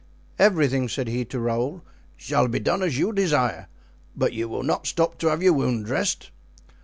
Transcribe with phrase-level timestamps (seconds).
[0.39, 1.83] "Everything," said he to Raoul,
[2.17, 3.67] "shall be done as you desire;
[4.15, 6.31] but you will not stop to have your wound dressed?"